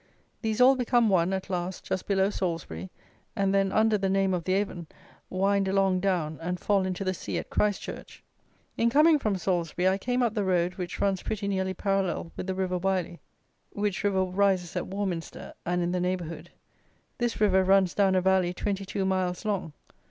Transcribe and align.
These 0.41 0.59
all 0.59 0.75
become 0.75 1.09
one, 1.09 1.31
at 1.31 1.47
last, 1.47 1.83
just 1.85 2.07
below 2.07 2.31
Salisbury, 2.31 2.89
and 3.35 3.53
then, 3.53 3.71
under 3.71 3.99
the 3.99 4.09
name 4.09 4.33
of 4.33 4.43
the 4.45 4.53
Avon, 4.53 4.87
wind 5.29 5.67
along 5.67 5.99
down 5.99 6.39
and 6.41 6.59
fall 6.59 6.87
into 6.87 7.03
the 7.03 7.13
sea 7.13 7.37
at 7.37 7.51
Christchurch. 7.51 8.23
In 8.77 8.89
coming 8.89 9.19
from 9.19 9.37
Salisbury, 9.37 9.87
I 9.87 9.99
came 9.99 10.23
up 10.23 10.33
the 10.33 10.43
road 10.43 10.73
which 10.73 10.99
runs 10.99 11.21
pretty 11.21 11.47
nearly 11.47 11.75
parallel 11.75 12.31
with 12.35 12.47
the 12.47 12.55
river 12.55 12.79
Wyly, 12.79 13.19
which 13.73 14.03
river 14.03 14.23
rises 14.23 14.75
at 14.75 14.87
Warminster 14.87 15.53
and 15.67 15.83
in 15.83 15.91
the 15.91 15.99
neighbourhood. 16.01 16.49
This 17.19 17.39
river 17.39 17.63
runs 17.63 17.93
down 17.93 18.15
a 18.15 18.21
valley 18.21 18.55
twenty 18.55 18.85
two 18.85 19.05
miles 19.05 19.45
long. 19.45 19.71